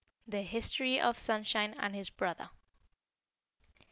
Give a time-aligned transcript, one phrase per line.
[0.27, 2.49] THE HISTORY OF SUNSHINE AND HIS BROTHER.